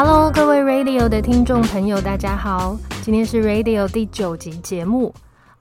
[0.00, 5.12] Hello，各位 Radio 的听众朋友，大家好，今天是 Radio 第九集节目。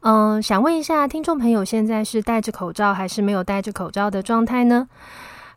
[0.01, 4.87] 嗯，想问一下听众朋友，现在是戴着口罩还是没有戴着口罩的状态呢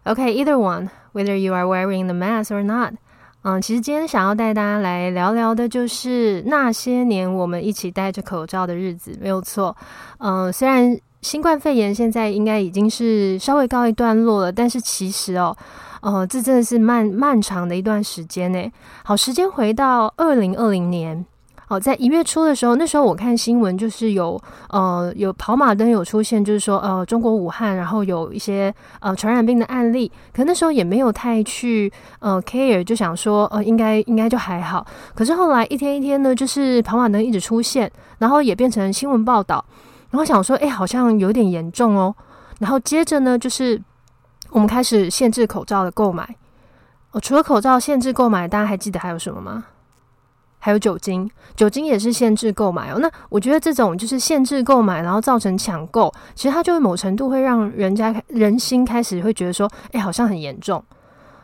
[0.04, 2.94] ？OK，either one，whether you are wearing the mask or not。
[3.42, 9.76] 嗯，其实今天想要带大家来聊聊的，就是那些年我们一起戴着口罩的日子，没有错。
[10.20, 15.54] 嗯，虽然新冠肺炎现在应该已经是稍微告一段落了，但是其实哦。
[16.00, 18.72] 哦，这真的是漫漫长的一段时间呢。
[19.04, 21.24] 好，时间回到二零二零年，
[21.68, 24.40] 哦，在一月初的时候，那时候我看新闻，就是有
[24.70, 34.86] 呃有跑马灯有出现，就是说呃中国武汉，然后有一些呃传染病的案例，可那时候也没有太去呃 care，就想说呃应该应该就还好。
[35.14, 39.62] 可是后来一天一天呢，就是跑马灯一直出现，然后也变成新闻报道，
[40.08, 42.14] 然后想说哎好像有点严重哦，
[42.58, 43.78] 然后接着呢就是。
[44.50, 46.36] 我们开始限制口罩的购买。
[47.12, 49.64] 哦，除了口罩限制购买，大家还记得还有什么吗？
[50.62, 52.98] 还有酒精，酒精也是限制购买哦。
[53.00, 60.84] 那我觉得这种就是限制购买，然后造成抢购，其实它就会某程度会让人家人心开始会觉得说，哎，好像很严重。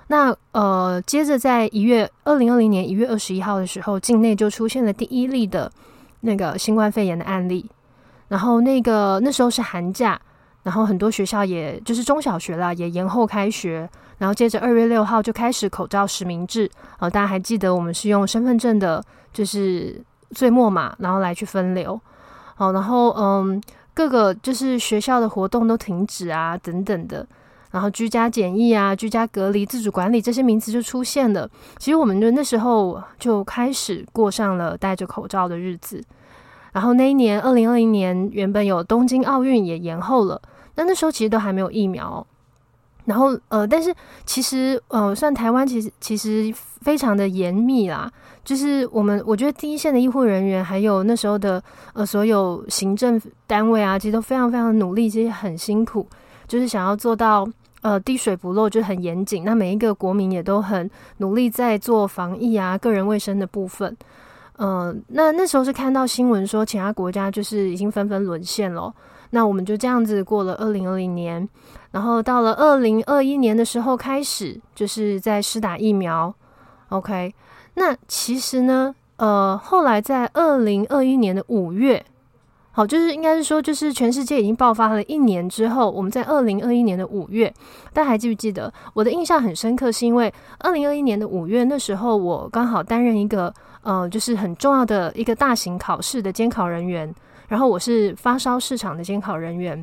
[0.09, 5.73] 那呃，接着在一月二零二零年一月二十一号的时候，境内就出现了第一例的
[6.21, 7.69] 那个新冠肺炎的案例。
[8.29, 10.21] 然后那个那时候是寒假。
[10.67, 13.89] 然后很多学校也就是中小学啦，也延后开学。
[14.19, 16.69] 然后接着二月六号就开始口罩实名制。
[16.99, 19.01] 呃，大家还记得我们是用身份证的，
[19.33, 22.01] 就是最末码，然后来去分流。
[22.57, 23.63] 好，然后嗯，
[23.95, 27.25] 各个就是学校的活动都停止啊，等等的。
[27.71, 31.49] 然后居家检疫啊，居家隔离、自主管理这些名词就出现了。
[31.79, 36.03] 其实我们就那时候就开始过上了戴着口罩的日子。
[36.73, 40.43] 然后那一年二零二零年，原本有东京奥运也延后了。
[40.77, 42.25] 那那时候其实都还没有疫苗，
[43.07, 43.95] 然后呃，但是
[44.25, 48.11] 其实呃，算台湾其实其实非常的严密啦，
[48.45, 51.63] 就是我们我觉得第一线的医护人员还有那时候的
[51.95, 56.07] 呃所有行政单位啊，其实都非常非常努力，其实很辛苦，
[56.47, 57.49] 就是想要做到
[57.81, 59.45] 呃滴水不漏，就很严谨。
[59.45, 63.97] 那每一个国民也都很努力在做防疫啊，个人卫生的部分。
[64.59, 68.93] 嗯，那那时候是看到新闻说其他国家就是已经纷纷沦陷了。
[69.31, 71.47] 那我们就这样子过了二零二零年，
[71.91, 76.33] 然后到了二零二一年的时候开始，就是在施打疫苗。
[76.91, 77.35] OK，
[77.75, 82.03] 那其实呢，呃，后来在二零二一年的五月，
[82.77, 87.51] 好，就是应该是说，就是全世界已经爆发了一年之后，我们在二零二一年的五月，
[87.95, 88.71] 大家还记不记得？
[88.93, 93.51] 我的印象很深刻，是因为二零二一年的五月那时候，我刚好担任一个
[93.81, 97.11] 呃，就是很重要的一个大型考试的监考人员。
[97.49, 99.83] 然后我是发烧市场的监考人员，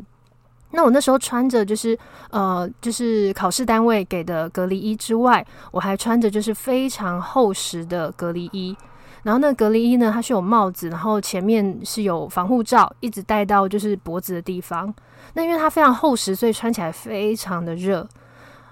[0.70, 1.98] 那我那时候穿着就是
[2.30, 8.78] 呃，就是考试单位给的隔离衣之外，我还穿着就是非常厚实的隔离衣。
[9.24, 14.94] 然后那个隔离衣呢，它是有帽子，然后前面是有防护罩，一直戴到就是脖子的地方。
[15.34, 18.08] 那因为它非常厚实，所以穿起来非常的热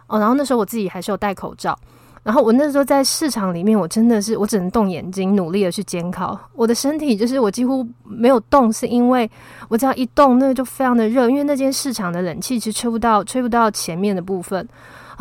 [0.07, 0.19] 哦。
[0.19, 1.77] 然后那时候我自己还是有戴口罩。
[2.23, 6.39] 然后我那时候在市场里面，我真的是我只能动眼睛，努力的去监考。
[6.53, 9.27] 我的身体就是我几乎没有动，是因为
[9.69, 11.27] 我只要一动，那个就非常的热。
[11.27, 14.67] 因为那间市场的冷气其实吹不到，吹不到前面的部分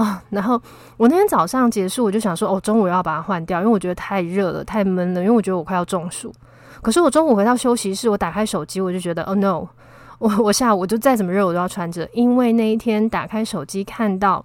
[0.03, 0.22] 啊。
[0.31, 0.61] 然后
[0.97, 5.21] 我那天早上结束，我就想说，哦，中午要把它换掉，因为我觉得太热了，太闷了。
[5.21, 6.33] 因为我觉得我快要中暑。
[6.83, 9.66] 可是我中午回到休息室，我打开手机，我就觉得，哦 no，
[10.19, 14.44] 我我下午就再怎么热，我都要穿着，因为那一天打开手机看到。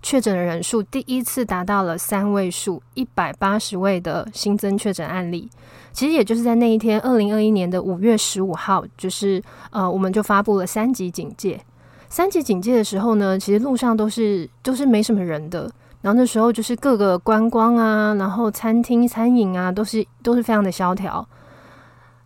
[0.00, 5.50] 确诊的人数第一次达到了三位数，一百八十位的新增确诊案例。
[5.92, 11.60] 其实也就是在那一天，二零二一年的五月十五号，就是呃，我们就发布了三级警戒。
[12.08, 15.70] 三级警戒的时候呢，其实路上都是都是没什么人的。
[16.00, 21.26] 然后那时候就是各个观光啊，然后餐厅、餐饮啊，都是都是非常的萧条。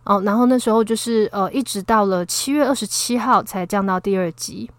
[0.03, 4.69] 哦，然后那时候就是呃，一直到了七月二十七号才降到第二级。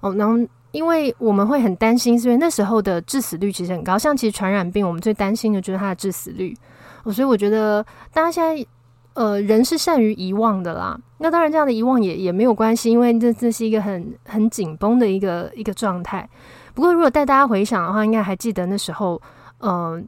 [0.00, 0.38] 哦，然后。
[0.72, 3.98] 因为我们会很担心，因为那时候的致死率其实很高。
[3.98, 6.56] 像其实传染病，我们最担心的就是它的致死率。
[7.02, 8.66] 哦所以我觉得大家现在，
[9.14, 10.98] 呃，人是善于遗忘的啦。
[11.18, 16.28] 那当然，这样的遗忘也也没有关系，因为这这是一个很很紧绷的一个一个状态。
[16.74, 19.20] 不过，如果带大家回想的话，应该还记得那时候，
[19.60, 20.06] 嗯，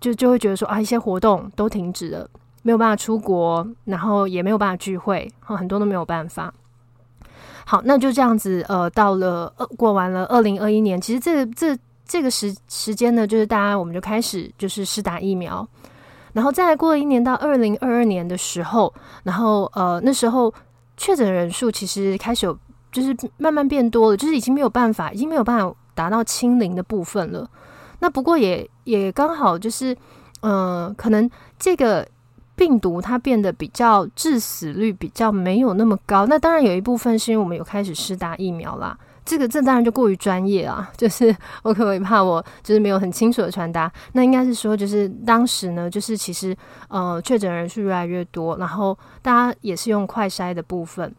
[0.00, 2.28] 就就会觉得说啊，一些活动都停止了，
[2.62, 6.54] 没有办法出国，然后也没有办法聚会，很多都没有办法。
[7.66, 11.76] 好，那就这样子，呃，到了呃过完了二零二一年，其实这这
[12.06, 15.66] 这个时时间呢，就是大家我们就开始就是试打疫苗，
[16.34, 18.92] 然后再过了一年到二零二二年的时候，
[19.22, 20.52] 然后呃那时候
[20.98, 22.58] 确诊人数其实开始有
[22.92, 27.48] 就是慢慢变多了，就是已经没有办法，已经没有办法达到清零的部分了。
[28.00, 29.96] 那不过也也刚好就是，
[30.42, 32.06] 嗯，可能这个
[32.54, 36.26] 病毒它变得比较致死率比较没有那么高。
[36.26, 38.98] 那当然有一部分是因为我们有开始施打疫苗啦。
[39.24, 43.90] 这个这当然就过于专业啊， 就是我可能怕我就是没有很清楚的传达。
[44.12, 46.54] 那应该是说，就是当时呢，就是其实
[46.88, 51.14] 呃确诊人数越来越多，然后大家也是用快筛的部分。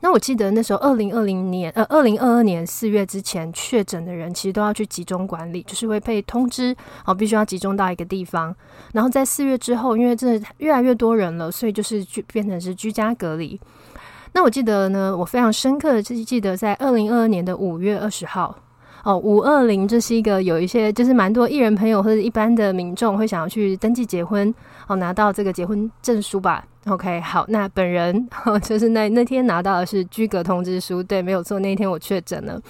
[0.00, 6.76] 那我记得那时候二零二零年呃二零二二年四月之前确诊的人，其实都要去集中管理，就是会被通知
[7.06, 8.54] 哦，必须要集中到一个地方。
[8.92, 13.58] 然后在四月之后，因为真的越来越多人了，所以就是就变成是居家隔离。
[14.32, 18.54] 那我记得呢，我非常深刻的记记得在二零二二年的五月二十号，
[19.02, 24.54] 哦，五二零，这是一个有一些就是蛮多艺人朋友或者一般的民众会想要去登记结婚，
[24.88, 26.64] 哦，拿到这个结婚证书吧。
[26.86, 28.28] OK，好，那本人
[28.62, 32.60] 就是那那天拿到的是居格通知书，对，没有错，那一天我确诊了。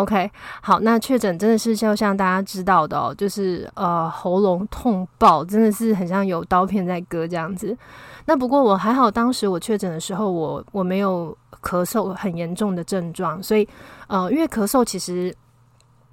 [0.00, 0.30] OK，
[0.62, 7.76] 好，那确诊真的是就像大家知道的哦，就是呃喉咙痛爆，真的是很像有刀片在割这样子。
[8.24, 13.68] 那不过我还好，当时我确诊的时候，我我没有咳嗽很严重的症状，所以
[14.06, 15.34] 呃，因为咳嗽其实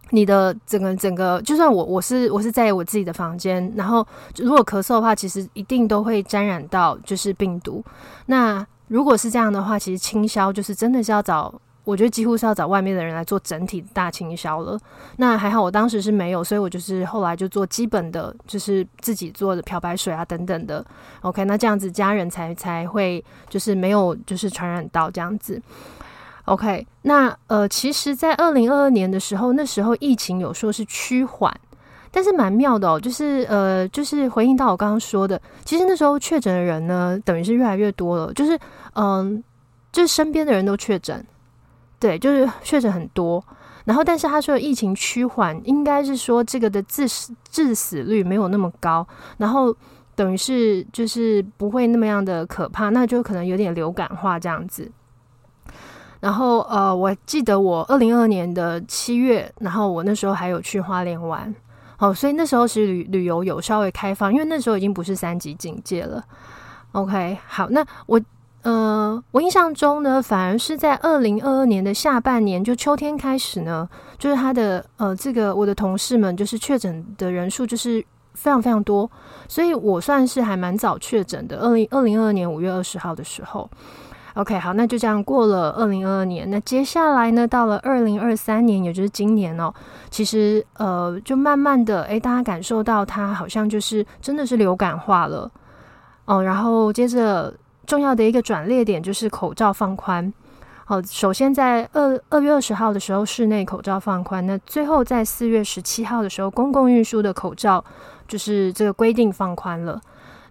[0.10, 4.06] 你的整个整个，就算我我是我是在我自己的房间，然后
[4.38, 7.84] 如果咳嗽的话，其实一定都会沾染到就是病毒。
[8.26, 11.54] 那如果是这样的话，其实清消就是真的是要找。
[11.88, 14.78] 我觉得几乎是要找外面的人来做整体大清消了。
[15.16, 20.86] 那还好，我当时是没有，所以我就是后来就做基本的，就是自己做的漂白水啊等等的。
[21.22, 25.62] OK，那这样子家人才才会就是没有就是传染到这样子。
[26.44, 31.58] OK，那呃，其实，在二零二二年的时候，那时候疫情有说是趋缓，
[32.12, 38.60] 但是蛮妙的哦，就是呃，就是回应到我刚刚说的，其实那时候确诊的人呢，等于是越来越多了，就是
[38.96, 39.42] 嗯，
[39.94, 41.26] 就是身边的人都确诊。
[42.00, 43.44] 对，就是确诊很多，
[43.86, 49.08] 然后但是他说疫情趋缓，应该是说这个的致死致死率没有那么高，
[49.38, 49.76] 然后
[50.14, 54.92] 等于是就是不会那么样的可怕，那就可能有点流感化这样子。
[56.20, 61.52] 然后呃，我记得我二零二二年的七月，然后我那时候还有去花莲玩，
[61.98, 66.24] 哦，所以那时候是旅旅游有稍微开放，因为那时候已经不是三级警戒了。
[66.92, 68.22] OK，好，那我。
[68.68, 73.88] 呃，我印象中呢，反而是在二零二二年的下半年，就秋天开始呢，
[74.18, 79.10] 就是他的呃，这个我的同事们就是确诊的人数就是非常非常多，
[79.48, 81.60] 所以我算是还蛮早确诊的。
[81.60, 83.70] 二零二零二二年五月二十号的时候
[84.34, 86.50] ，OK，好，那就这样过了二零二二年。
[86.52, 89.74] 那接下来呢，到了二零二三年，也就是今年哦，
[90.10, 95.50] 其实呃，就慢慢的，哎，大家感受到它好像就是真的是流感化了
[96.26, 97.54] 哦，然后接着。
[97.88, 100.32] 重要的一个转捩点就是口罩放宽。
[100.86, 104.46] 好，首先在二二月二十号的时候，室内口罩放宽。
[104.46, 107.84] 那最后在四月十七号的时候，公共运输的口罩
[108.28, 110.00] 就是这个规定放宽了。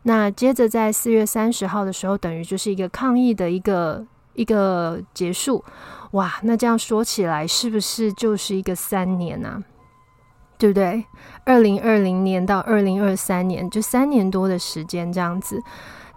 [0.02, 4.04] 那接着在四月三十号的时候，等于就是一个抗疫的一个
[4.34, 5.64] 一个结束。
[6.12, 9.62] 哇，那这样说起来，是不是就是一个三年呢？
[10.58, 11.04] 对不对？
[11.44, 15.62] 二零二零年到二零二三年，就三年多的时间，这样子。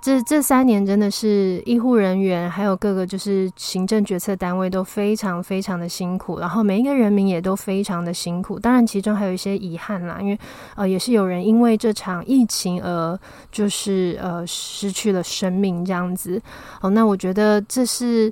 [0.02, 8.58] 这这三年真的是医护人员，还有各个就是行政决策单位都非常非常的辛苦，然后每一个人民也都非常的辛苦。
[8.58, 10.40] 当然，其中还有一些遗憾啦，因为
[10.76, 13.20] 呃，也是有人因为这场疫情而
[13.52, 16.42] 就是呃失去了生命这样子。
[16.82, 18.32] 哦，那我觉得这是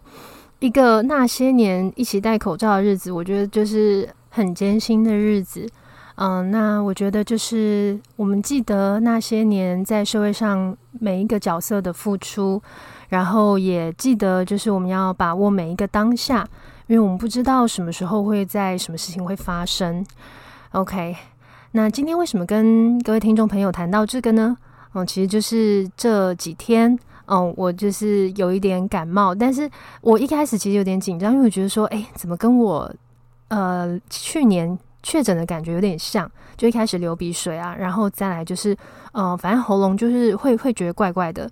[0.60, 5.68] 一个那些年一起戴口罩的日子，我觉得就是很艰辛的日子。
[6.20, 12.60] 嗯，那我觉得就是我们记得那些年在社会上每一个角色的付出，
[13.10, 16.48] 然后也记得就是我们要把握每一个当下，
[16.88, 20.04] 因为我们不知道什么时候会在什么事情会发生。
[20.72, 21.16] OK，
[21.74, 24.58] 那今天为什么跟各位听众朋友谈到这个呢？
[24.96, 26.98] 嗯，其实就是这几天，
[27.28, 29.70] 嗯，我就是有一点感冒，但是
[30.02, 32.92] 我一开始其实有点紧张，因为我觉得说，哎，怎么跟我
[33.50, 34.76] 呃去年。
[35.04, 38.76] 确诊的感觉有点像，就一开始流鼻水啊，然后再来就是，
[39.14, 41.50] 呃，反正喉咙就是会会觉得怪怪的，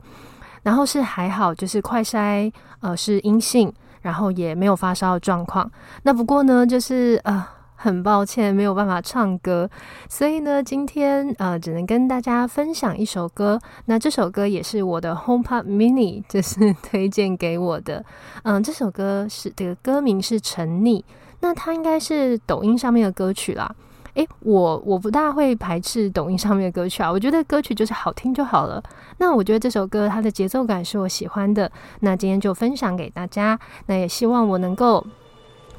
[0.64, 3.72] 然后是还好，就是快筛呃是阴性，
[4.02, 5.72] 然后也没有发烧的状况。
[6.04, 9.70] 那不过呢，就是呃很抱歉没有办法唱歌，
[10.10, 13.60] 所以呢今天呃只能跟大家分享一首歌。
[13.86, 18.04] 那这首歌也是我的 HomePod Mini 就是 推荐给我的，
[18.44, 21.04] 嗯，这首歌是这个歌名是沉溺。
[21.39, 23.74] 那它应该是抖音上面的歌曲啦，
[24.15, 28.82] 诶，我我不大会排斥抖音上面的歌曲啊，我觉得歌曲就是好听就好了。
[29.18, 33.60] 那我觉得这首歌它的节奏感是我喜欢的，那今天就分享给大家。
[33.88, 35.06] 那也希望我能够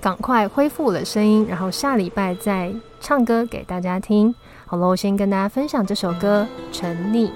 [0.01, 4.35] 赶快恢复我的声音，然后下礼拜再唱歌给大家听。
[4.67, 6.47] 好了，我先跟大家分享这首歌
[6.77, 7.29] 《沉溺》。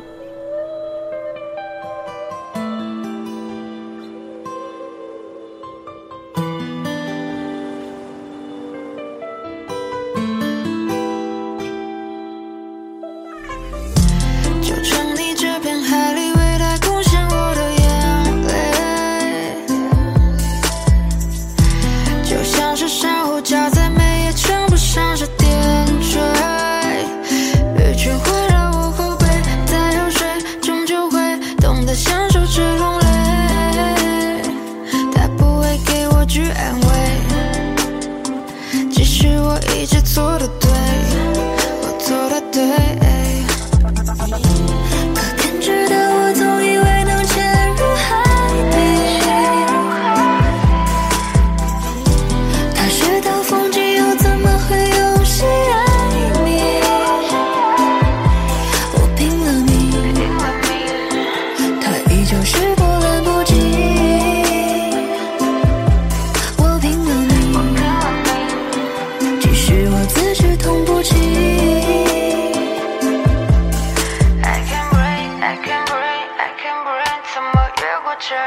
[78.42, 78.47] I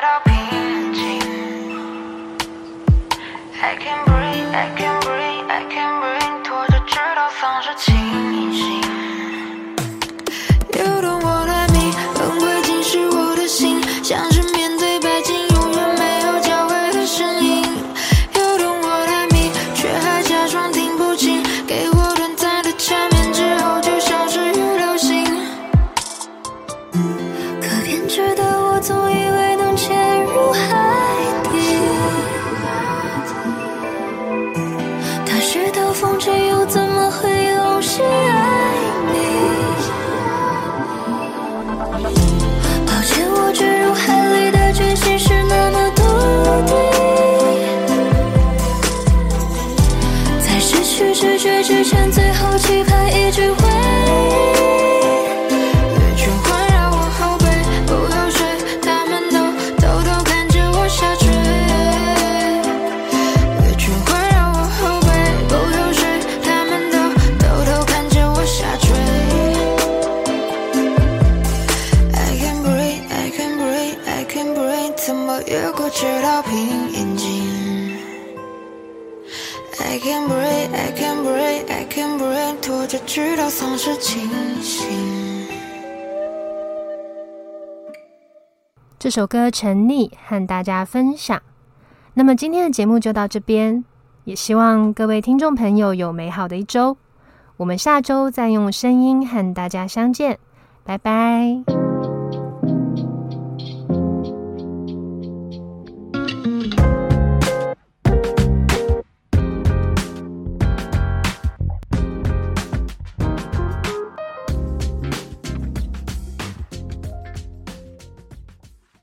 [3.76, 6.43] can breathe, I can breathe, I can breathe.
[89.00, 91.42] 这首歌《沉溺》和大家分享。
[92.14, 93.84] 那么今天的节目就到这边，
[94.26, 96.96] 也希望各位听众朋友有美好的一周。
[97.58, 100.38] 我们下周再用声音和大家相见，
[100.84, 101.83] 拜拜。